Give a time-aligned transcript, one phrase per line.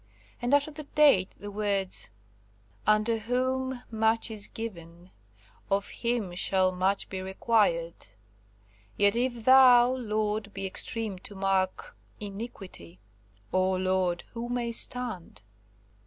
[0.41, 2.09] And after the date the words,
[2.87, 5.11] "Unto whom much is given;
[5.69, 8.07] of him shall much be required;
[8.97, 12.99] yet if Thou, Lord, be extreme to mark iniquity,
[13.53, 15.43] O Lord, who may stand?"